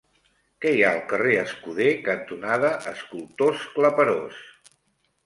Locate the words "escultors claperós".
2.93-4.41